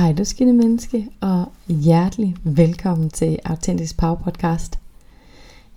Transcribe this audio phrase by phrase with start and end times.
[0.00, 4.78] Hej du skinne menneske, og hjertelig velkommen til Autentisk Power Podcast.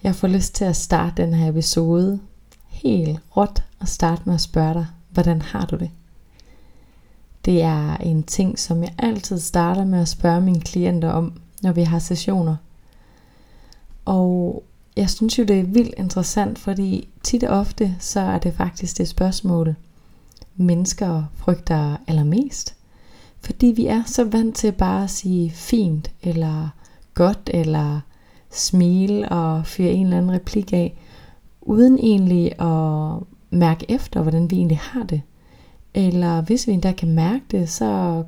[0.03, 2.19] Jeg får lyst til at starte den her episode
[2.67, 5.89] helt råt og starte med at spørge dig, hvordan har du det?
[7.45, 11.71] Det er en ting, som jeg altid starter med at spørge mine klienter om, når
[11.71, 12.55] vi har sessioner.
[14.05, 14.63] Og
[14.97, 18.97] jeg synes jo, det er vildt interessant, fordi tit og ofte, så er det faktisk
[18.97, 19.75] det spørgsmål,
[20.55, 22.75] mennesker frygter allermest–
[23.43, 26.69] fordi vi er så vant til bare at sige fint, eller
[27.13, 27.99] godt, eller
[28.51, 30.97] smile og fyre en eller anden replik af,
[31.61, 35.21] uden egentlig at mærke efter, hvordan vi egentlig har det.
[35.93, 38.23] Eller hvis vi endda kan mærke det, så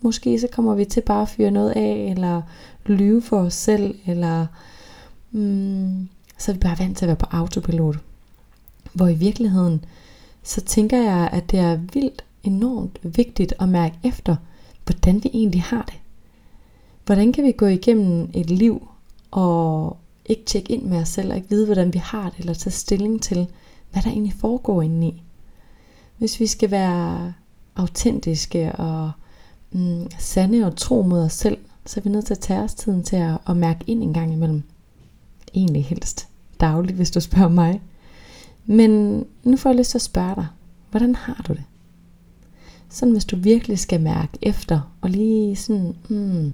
[0.00, 2.42] måske så kommer vi til bare at fyre noget af, eller
[2.86, 4.46] lyve for os selv, eller
[5.30, 6.08] mm,
[6.38, 7.98] så er vi bare vant til at være på autopilot.
[8.92, 9.84] Hvor i virkeligheden,
[10.42, 14.36] så tænker jeg, at det er vildt enormt vigtigt at mærke efter,
[14.84, 15.94] hvordan vi egentlig har det.
[17.06, 18.88] Hvordan kan vi gå igennem et liv
[19.30, 22.54] og ikke tjekke ind med os selv og ikke vide, hvordan vi har det, eller
[22.54, 23.46] tage stilling til,
[23.92, 25.22] hvad der egentlig foregår indeni.
[26.18, 27.32] Hvis vi skal være
[27.76, 29.10] autentiske og
[29.70, 32.74] mm, sande og tro mod os selv, så er vi nødt til at tage os
[32.74, 34.62] tiden til at, at mærke ind en gang imellem.
[35.54, 36.28] Egentlig helst
[36.60, 37.80] dagligt, hvis du spørger mig.
[38.66, 40.46] Men nu får jeg lyst til at spørge dig,
[40.90, 41.64] hvordan har du det?
[42.90, 46.52] Sådan hvis du virkelig skal mærke efter, og lige sådan, hmm,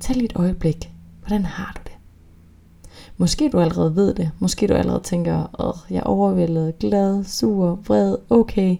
[0.00, 0.90] tag lige et øjeblik.
[1.20, 1.92] Hvordan har du det?
[3.16, 4.30] Måske du allerede ved det.
[4.38, 8.76] Måske du allerede tænker, åh, jeg er overvældet, glad, sur, vred, okay,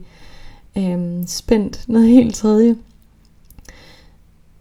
[0.79, 2.77] øhm, spændt, noget helt tredje.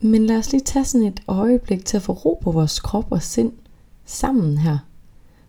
[0.01, 3.11] Men lad os lige tage sådan et øjeblik til at få ro på vores krop
[3.11, 3.51] og sind
[4.05, 4.77] sammen her.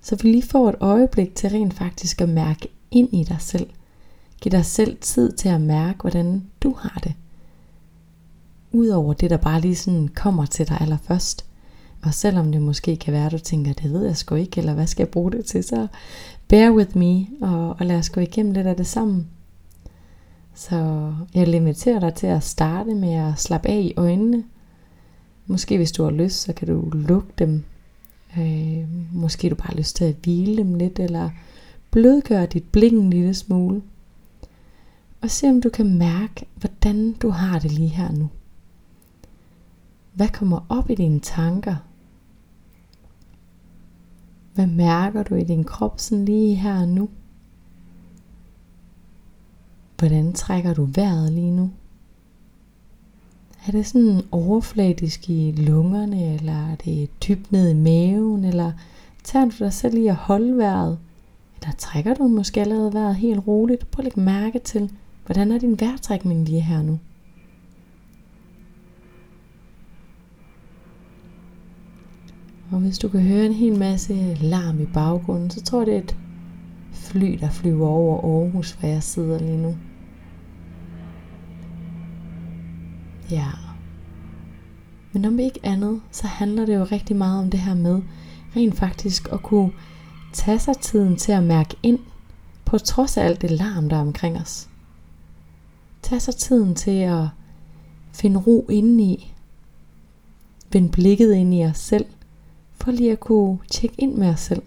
[0.00, 3.66] Så vi lige får et øjeblik til rent faktisk at mærke ind i dig selv.
[4.40, 7.14] Giv dig selv tid til at mærke, hvordan du har det.
[8.72, 11.44] Udover det, der bare lige sådan kommer til dig allerførst.
[12.02, 14.74] Og selvom det måske kan være, at du tænker, det ved jeg sgu ikke, eller
[14.74, 15.86] hvad skal jeg bruge det til, så
[16.48, 19.28] bear with me, og, og lad os gå igennem lidt af det sammen.
[20.54, 24.44] Så jeg vil invitere dig til at starte med at slappe af i øjnene.
[25.46, 27.64] Måske hvis du har lyst, så kan du lukke dem.
[28.38, 31.30] Øh, måske du bare har lyst til at hvile dem lidt, eller
[31.90, 33.82] blødgøre dit blik en lille smule.
[35.22, 38.28] Og se om du kan mærke, hvordan du har det lige her nu.
[40.12, 41.76] Hvad kommer op i dine tanker?
[44.54, 47.08] Hvad mærker du i din krop sådan lige her nu?
[49.98, 51.70] Hvordan trækker du vejret lige nu?
[53.66, 58.72] Er det sådan overfladisk i lungerne, eller er det dybt ned i maven, eller
[59.24, 60.98] tager du dig selv i at holde vejret?
[61.60, 63.90] Eller trækker du måske allerede vejret helt roligt?
[63.90, 64.92] Prøv at lægge mærke til,
[65.26, 66.98] Hvordan er din vejrtrækning lige her nu?
[72.72, 75.94] Og hvis du kan høre en hel masse larm i baggrunden, så tror jeg, det
[75.94, 76.16] er et
[76.92, 79.76] fly, der flyver over Aarhus, hvor jeg sidder lige nu.
[83.30, 83.50] Ja.
[85.12, 88.02] Men om ikke andet, så handler det jo rigtig meget om det her med
[88.56, 89.72] rent faktisk at kunne
[90.32, 91.98] tage sig tiden til at mærke ind,
[92.64, 94.69] på trods af alt det larm, der er omkring os.
[96.02, 97.28] Tag så tiden til at
[98.12, 99.34] finde ro indeni.
[100.72, 102.06] Vend blikket ind i os selv,
[102.74, 104.62] for lige at kunne tjekke ind med os selv.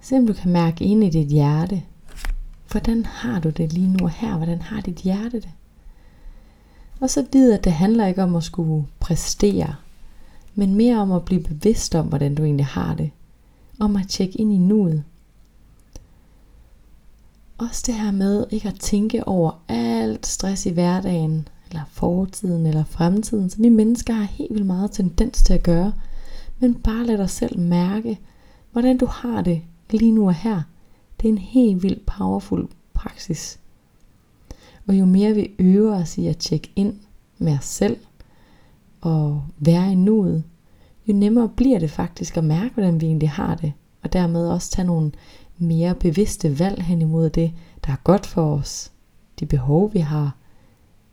[0.00, 1.82] Se om du kan mærke ind i dit hjerte.
[2.70, 4.36] Hvordan har du det lige nu og her?
[4.36, 5.50] Hvordan har dit hjerte det?
[7.00, 9.74] Og så vid, at det handler ikke om at skulle præstere,
[10.54, 13.10] men mere om at blive bevidst om, hvordan du egentlig har det.
[13.80, 15.04] Om at tjekke ind i nuet
[17.58, 22.84] også det her med ikke at tænke over alt stress i hverdagen, eller fortiden eller
[22.84, 25.92] fremtiden, som vi mennesker har helt vildt meget tendens til at gøre.
[26.58, 28.20] Men bare lad dig selv mærke,
[28.72, 30.62] hvordan du har det lige nu og her.
[31.20, 33.58] Det er en helt vildt powerful praksis.
[34.86, 36.94] Og jo mere vi øver os i at tjekke ind
[37.38, 37.96] med os selv,
[39.00, 40.44] og være i nuet,
[41.08, 43.72] jo nemmere bliver det faktisk at mærke, hvordan vi egentlig har det,
[44.02, 45.12] og dermed også tage nogle
[45.58, 47.52] mere bevidste valg hen imod det,
[47.86, 48.92] der er godt for os.
[49.40, 50.36] De behov, vi har.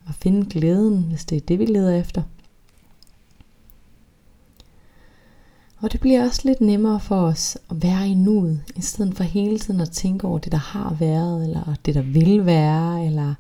[0.08, 2.24] Og finde glæden, hvis det er det, vi leder efter.
[5.78, 9.24] Og det bliver også lidt nemmere for os at være i nuet, i stedet for
[9.24, 13.34] hele tiden at tænke over det, der har været, eller det, der vil være, eller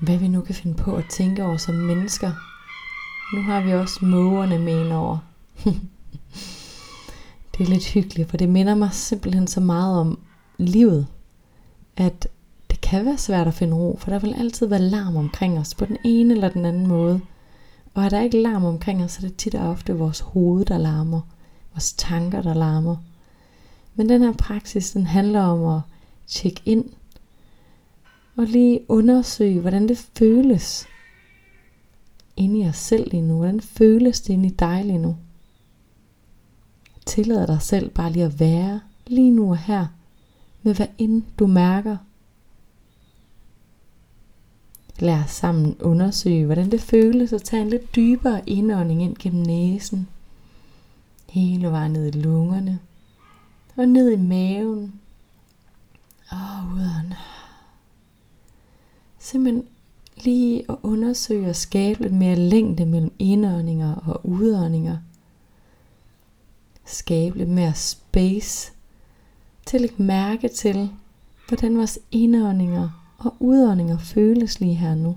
[0.00, 2.32] hvad vi nu kan finde på at tænke over som mennesker.
[3.34, 5.18] Nu har vi også mågerne med over.
[7.58, 10.18] Det er lidt hyggeligt, for det minder mig simpelthen så meget om
[10.58, 11.06] livet.
[11.96, 12.28] at
[12.70, 15.74] det kan være svært at finde ro, for der vil altid være larm omkring os
[15.74, 17.20] på den ene eller den anden måde.
[17.94, 20.64] Og er der ikke larm omkring os, så er det tit og ofte vores hoved,
[20.64, 21.20] der larmer,
[21.72, 22.96] vores tanker, der larmer.
[23.94, 25.80] Men den her praksis, den handler om at
[26.26, 26.84] tjekke ind
[28.36, 30.86] og lige undersøge, hvordan det føles
[32.36, 33.36] inde i os selv lige nu.
[33.36, 35.16] Hvordan føles det inde i dig lige nu?
[37.08, 39.86] Tillader dig selv bare lige at være lige nu og her
[40.62, 41.96] med hvad end du mærker.
[44.98, 49.42] Lad os sammen undersøge, hvordan det føles at tage en lidt dybere indånding ind gennem
[49.42, 50.08] næsen.
[51.28, 52.78] Hele vejen ned i lungerne.
[53.76, 55.00] Og ned i maven.
[56.30, 57.12] Og udånd.
[59.18, 59.64] Simpelthen
[60.24, 64.98] lige at undersøge og skabe lidt mere længde mellem indåndinger og udåndinger.
[66.88, 68.72] Skabe lidt mere space
[69.66, 70.90] til at lægge mærke til,
[71.48, 75.16] hvordan vores indåndinger og udåndinger føles lige her nu.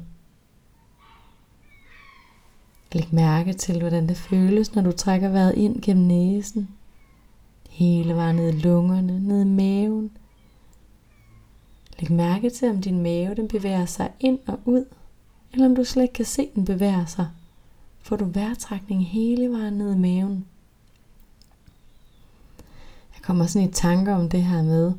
[2.91, 6.69] Læg mærke til, hvordan det føles, når du trækker vejret ind gennem næsen.
[7.69, 10.12] Hele vejen ned i lungerne, ned i maven.
[12.00, 14.85] Læg mærke til, om din mave den bevæger sig ind og ud,
[15.53, 17.27] eller om du slet ikke kan se, den bevæger sig.
[18.01, 20.45] Får du vejrtrækning hele vejen ned i maven.
[23.31, 24.91] Kommer sådan i tanker om det her med,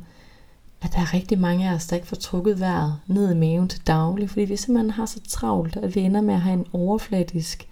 [0.82, 3.68] at der er rigtig mange af os, der ikke får trukket vejret ned i maven
[3.68, 6.66] til daglig, fordi vi simpelthen har så travlt, at vi ender med at have en
[6.72, 7.68] overfladisk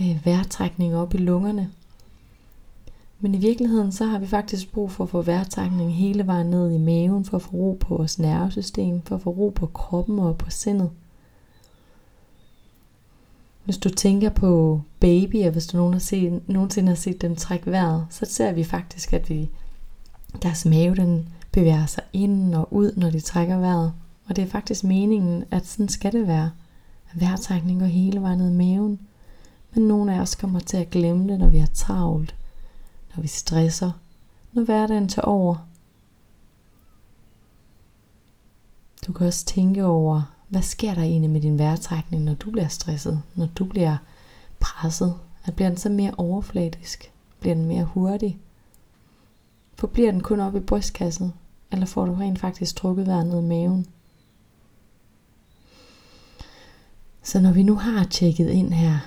[0.00, 1.70] øh, vejrtrækning op i lungerne.
[3.20, 6.72] Men i virkeligheden så har vi faktisk brug for at få vejrtrækning hele vejen ned
[6.72, 10.18] i maven, for at få ro på vores nervesystem, for at få ro på kroppen
[10.18, 10.90] og på sindet.
[13.64, 17.70] Hvis du tænker på babyer, hvis du nogensinde har set, nogensinde har set dem trække
[17.70, 19.50] vejret, så ser vi faktisk, at vi,
[20.42, 23.92] deres mave den bevæger sig ind og ud, når de trækker vejret.
[24.26, 26.50] Og det er faktisk meningen, at sådan skal det være.
[27.10, 29.00] At vejrtrækning går hele vejen ned i maven.
[29.74, 32.34] Men nogle af os kommer til at glemme det, når vi har travlt,
[33.14, 33.90] når vi stresser,
[34.52, 35.56] når hverdagen tager over.
[39.06, 42.68] Du kan også tænke over, hvad sker der egentlig med din vejrtrækning, når du bliver
[42.68, 43.96] stresset, når du bliver
[44.60, 45.14] presset?
[45.44, 47.12] At bliver den så mere overfladisk?
[47.40, 48.38] Bliver den mere hurtig?
[49.78, 51.32] Forbliver den kun op i brystkassen?
[51.72, 53.86] Eller får du rent faktisk trukket vejret ned i maven?
[57.22, 58.98] Så når vi nu har tjekket ind her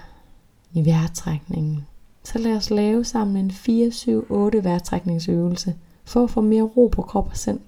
[0.74, 1.86] i vejrtrækningen,
[2.24, 5.76] så lad os lave sammen en 4-7-8 vejrtrækningsøvelse
[6.06, 7.60] for at få mere ro på krop og sind.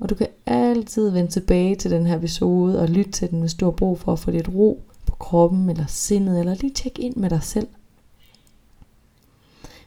[0.00, 3.54] Og du kan altid vende tilbage til den her episode og lytte til den, hvis
[3.54, 7.02] du har brug for at få lidt ro på kroppen eller sindet, eller lige tjekke
[7.02, 7.68] ind med dig selv.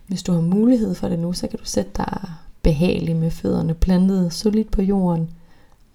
[0.07, 2.21] Hvis du har mulighed for det nu, så kan du sætte dig
[2.61, 5.29] behageligt med fødderne plantet solidt på jorden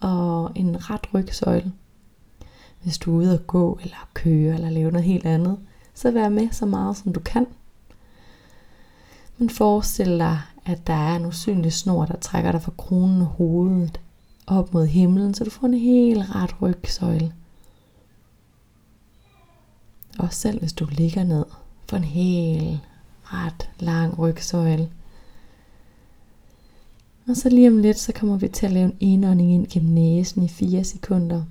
[0.01, 1.73] og en ret rygsøjle.
[2.83, 5.59] Hvis du er ude at gå eller køre eller lave noget helt andet,
[5.95, 7.47] så vær med så meget som du kan.
[9.39, 13.27] Men forestil dig, at der er en usynlig snor, der trækker dig fra kronen og
[13.27, 14.01] hovedet
[14.47, 17.33] op mod himlen, så du får en helt ret rygsøjle.
[20.19, 21.45] Og selv hvis du ligger ned,
[21.89, 22.81] får en helt
[23.33, 24.89] ret lang rygsøjle.
[27.29, 29.93] Og så lige om lidt, så kommer vi til at lave en indånding ind gennem
[29.93, 31.43] næsen i 4 sekunder.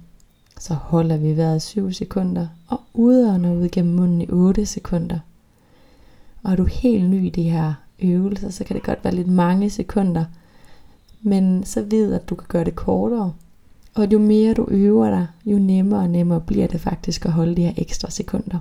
[0.59, 5.19] Så holder vi vejret 7 sekunder, og udånder ud gennem munden i 8 sekunder.
[6.43, 9.27] Og er du helt ny i de her øvelser, så kan det godt være lidt
[9.27, 10.25] mange sekunder.
[11.21, 13.33] Men så ved at du kan gøre det kortere.
[13.93, 17.55] Og jo mere du øver dig, jo nemmere og nemmere bliver det faktisk at holde
[17.55, 18.59] de her ekstra sekunder.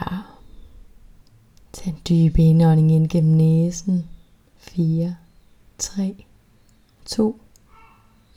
[0.00, 0.18] Ja.
[1.72, 4.08] Tag en dyb indånding ind gennem næsen.
[4.56, 5.16] 4,
[5.78, 6.24] 3,
[7.04, 7.40] 2,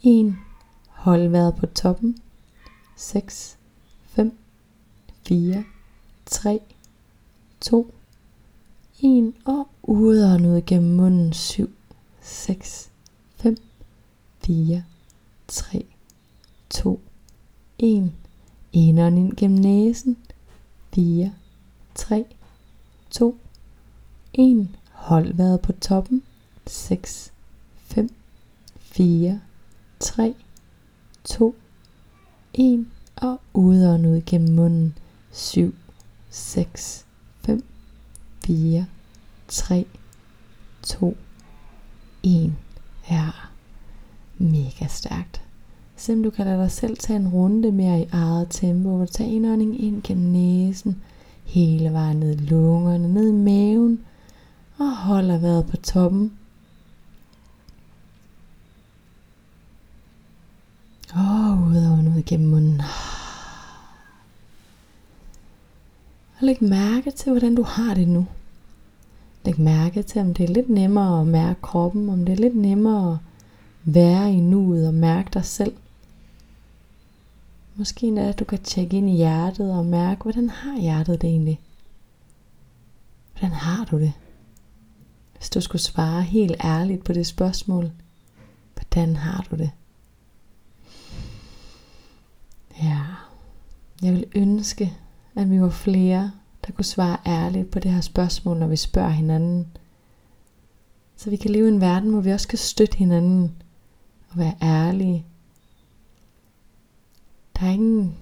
[0.04, 0.36] 1.
[0.90, 2.18] Hold vejret på toppen.
[2.96, 3.58] 6,
[4.06, 4.38] 5,
[5.28, 5.64] 4,
[6.26, 6.60] 3,
[7.62, 7.94] 2,
[9.02, 11.34] 1 og udånd ud gennem munden.
[11.34, 11.76] 7,
[12.22, 12.92] 6,
[13.36, 13.58] 5,
[14.44, 14.84] 4,
[15.48, 15.86] 3,
[16.70, 17.02] 2,
[17.80, 18.12] 1.
[18.74, 20.18] Indånd ind gennem næsen.
[20.94, 21.32] 4,
[21.98, 22.26] 3,
[23.12, 23.38] 2,
[24.34, 24.68] 1.
[24.92, 26.24] Hold vejret på toppen.
[26.68, 27.34] 6,
[27.76, 28.10] 5,
[28.80, 29.42] 4,
[30.00, 30.36] 3,
[31.24, 31.56] 2,
[32.54, 32.88] 1.
[33.16, 34.98] Og udånd ud gennem munden.
[35.32, 35.76] 7,
[36.30, 37.06] 6,
[37.42, 37.64] 5,
[38.46, 38.86] 4,
[39.48, 39.86] 3,
[40.84, 41.18] 2,
[42.24, 42.54] 1.
[43.12, 43.30] Ja,
[44.38, 45.42] mega stærkt.
[45.96, 49.12] Selvom du kan lade dig selv tage en runde mere i eget tempo, hvor du
[49.12, 51.02] tager indånding ind gennem næsen,
[51.48, 54.00] hele vejen ned i lungerne, ned i maven
[54.78, 56.34] og holder vejret på toppen.
[61.14, 62.82] Og ud og ud gennem munden.
[66.40, 68.28] Og læg mærke til, hvordan du har det nu.
[69.46, 72.56] Læg mærke til, om det er lidt nemmere at mærke kroppen, om det er lidt
[72.56, 73.18] nemmere at
[73.94, 75.74] være i nuet og mærke dig selv.
[77.78, 81.22] Måske endda, at øh, du kan tjekke ind i hjertet og mærke, hvordan har hjertet
[81.22, 81.60] det egentlig?
[83.34, 84.14] Hvordan har du det?
[85.36, 87.92] Hvis du skulle svare helt ærligt på det spørgsmål,
[88.74, 89.72] hvordan har du det?
[92.84, 93.02] Ja,
[94.02, 94.94] jeg vil ønske,
[95.36, 96.32] at vi var flere,
[96.68, 99.68] der kunne svare ærligt på det her spørgsmål, når vi spørger hinanden.
[101.16, 103.56] Så vi kan leve i en verden, hvor vi også kan støtte hinanden
[104.30, 105.26] og være ærlige.
[107.60, 108.16] Der er ingen,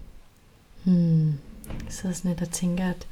[0.84, 1.34] hmm,
[1.90, 3.08] så sådan lidt og tænker, at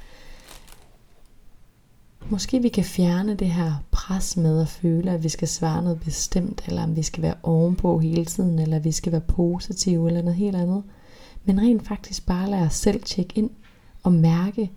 [2.29, 5.99] måske vi kan fjerne det her pres med at føle, at vi skal svare noget
[5.99, 10.21] bestemt, eller om vi skal være ovenpå hele tiden, eller vi skal være positive, eller
[10.21, 10.83] noget helt andet.
[11.45, 13.49] Men rent faktisk bare lade os selv tjekke ind
[14.03, 14.71] og mærke,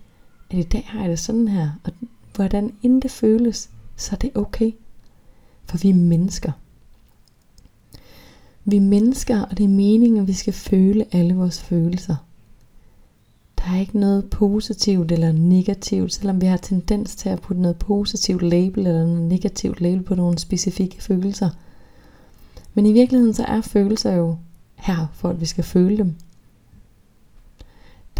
[0.49, 1.91] at i dag har jeg det sådan her, og
[2.35, 4.71] hvordan end det føles, så er det okay.
[5.65, 6.51] For vi er mennesker.
[8.69, 12.15] Vi er mennesker, og det er meningen, at vi skal føle alle vores følelser.
[13.57, 17.77] Der er ikke noget positivt eller negativt, selvom vi har tendens til at putte noget
[17.77, 21.49] positivt label eller noget negativt label på nogle specifikke følelser.
[22.73, 24.37] Men i virkeligheden så er følelser jo
[24.75, 26.15] her, for at vi skal føle dem.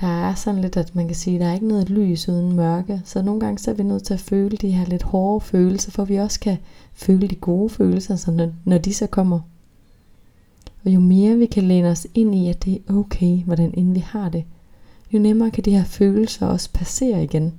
[0.02, 2.56] Der er sådan lidt, at man kan sige, at der er ikke noget lys uden
[2.56, 3.02] mørke.
[3.06, 5.92] Så nogle gange så er vi nødt til at føle de her lidt hårde følelser,
[5.92, 6.58] for vi også kan
[6.94, 9.40] føle de gode følelser, så når, når de så kommer.
[10.88, 13.94] Og jo mere vi kan læne os ind i, at det er okay, hvordan end
[13.94, 14.46] vi har det,
[15.14, 17.54] jo nemmere kan de her følelser også passere igen.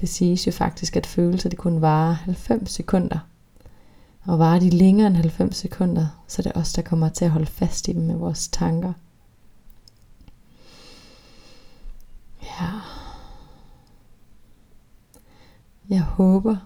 [0.00, 3.18] Det siges jo faktisk, at følelser de kun varer 90 sekunder.
[4.22, 7.30] Og varer de længere end 90 sekunder, så er det os, der kommer til at
[7.30, 8.92] holde fast i dem med vores tanker.
[12.42, 12.70] Ja.
[15.88, 16.56] Jeg håber,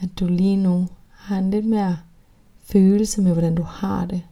[0.00, 1.98] at du lige nu har en lidt mere
[2.72, 4.22] følelse med, hvordan du har det.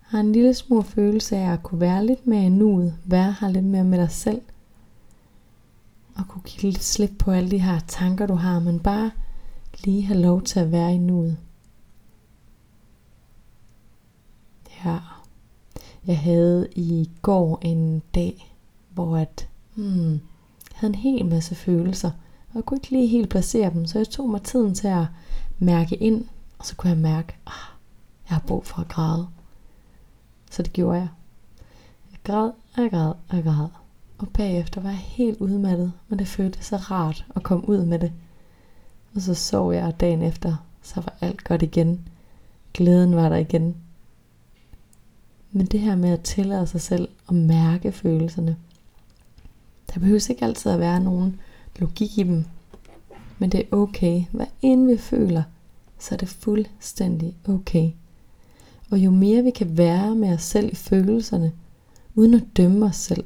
[0.00, 3.48] Har en lille smule følelse af at kunne være lidt mere i nuet, være her
[3.48, 4.40] lidt mere med dig selv.
[6.14, 9.10] Og kunne give lidt slip på alle de her tanker, du har, men bare
[9.84, 11.36] lige have lov til at være i nuet.
[14.84, 14.98] Ja.
[16.06, 18.54] Jeg havde i går en dag,
[18.94, 19.48] hvor at
[19.78, 20.12] Hmm.
[20.12, 20.20] Jeg
[20.74, 22.10] havde en hel masse følelser,
[22.48, 25.06] og jeg kunne ikke lige helt placere dem, så jeg tog mig tiden til at
[25.58, 26.24] mærke ind,
[26.58, 27.76] og så kunne jeg mærke, at ah,
[28.28, 29.28] jeg har brug for at græde.
[30.50, 31.08] Så det gjorde jeg.
[32.12, 33.68] Jeg græd, og jeg græd, og jeg græd.
[34.18, 37.98] Og bagefter var jeg helt udmattet, men det føltes så rart at komme ud med
[37.98, 38.12] det.
[39.14, 42.08] Og så sov jeg, og dagen efter, så var alt godt igen.
[42.74, 43.76] Glæden var der igen.
[45.52, 48.56] Men det her med at tillade sig selv at mærke følelserne,
[49.94, 51.40] der behøver ikke altid at være nogen
[51.76, 52.44] logik i dem.
[53.38, 54.24] Men det er okay.
[54.32, 55.42] Hvad end vi føler,
[55.98, 57.90] så er det fuldstændig okay.
[58.90, 61.52] Og jo mere vi kan være med os selv i følelserne,
[62.14, 63.24] uden at dømme os selv,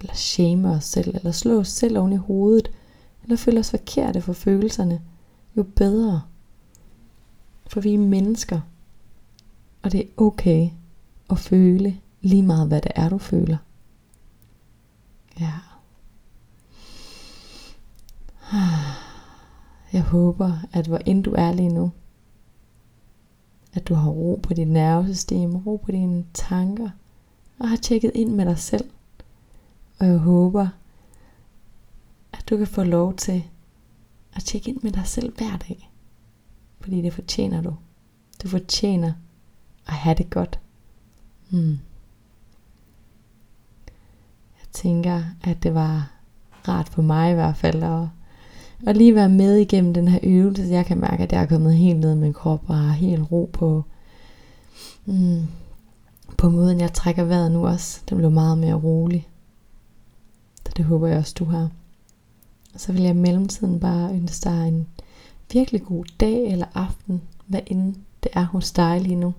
[0.00, 2.70] eller shame os selv, eller slå os selv oven i hovedet,
[3.22, 5.02] eller føle os forkerte for følelserne,
[5.56, 6.22] jo bedre.
[7.66, 8.60] For vi er mennesker,
[9.82, 10.70] og det er okay
[11.30, 13.56] at føle lige meget, hvad det er, du føler.
[15.40, 15.52] Ja.
[18.52, 18.87] Ah.
[19.92, 21.90] Jeg håber, at hvor end du er lige nu,
[23.72, 26.90] at du har ro på dit nervesystem, ro på dine tanker,
[27.58, 28.90] og har tjekket ind med dig selv.
[29.98, 30.68] Og jeg håber,
[32.32, 33.44] at du kan få lov til
[34.34, 35.90] at tjekke ind med dig selv hver dag.
[36.80, 37.76] Fordi det fortjener du.
[38.42, 39.12] Du fortjener
[39.86, 40.60] at have det godt.
[41.50, 41.78] Hmm.
[44.58, 46.12] Jeg tænker, at det var
[46.68, 48.08] rart for mig i hvert fald at
[48.86, 51.46] og lige være med igennem den her øvelse, så jeg kan mærke, at jeg er
[51.46, 53.84] kommet helt ned med min krop og har helt ro på,
[55.06, 55.42] mm,
[56.38, 58.00] på måden, jeg trækker vejret nu også.
[58.08, 59.28] Det blev meget mere rolig.
[60.66, 61.70] Så det håber jeg også, du har.
[62.74, 64.86] Og så vil jeg i mellemtiden bare ønske dig en
[65.52, 69.34] virkelig god dag eller aften, hvad end det er hos dig lige nu.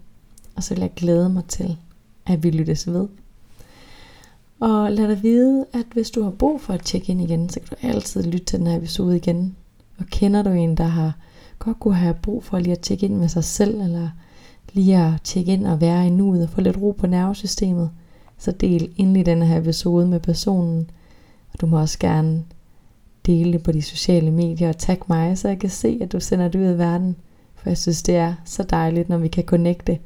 [0.55, 1.77] Og så vil jeg glæde mig til,
[2.25, 3.08] at vi lyttes ved.
[4.59, 7.59] Og lad dig vide, at hvis du har brug for at tjekke ind igen, så
[7.59, 9.55] kan du altid lytte til den her episode igen.
[9.97, 11.17] Og kender du en, der har
[11.59, 14.09] godt kunne have brug for lige at tjekke ind med sig selv, eller
[14.73, 17.89] lige at tjekke ind og være i nuet og få lidt ro på nervesystemet,
[18.37, 20.89] så del endelig den her episode med personen.
[21.53, 22.43] Og du må også gerne
[23.25, 26.19] dele det på de sociale medier og tag mig, så jeg kan se, at du
[26.19, 27.15] sender det ud i verden.
[27.55, 29.99] For jeg synes, det er så dejligt, når vi kan connecte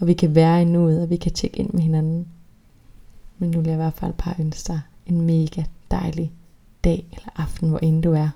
[0.00, 2.26] og vi kan være i nuet, og vi kan tjekke ind med hinanden.
[3.40, 6.32] Men nu vil jeg i hvert fald bare ønske dig en mega dejlig
[6.84, 8.28] dag eller aften, hvor end du er.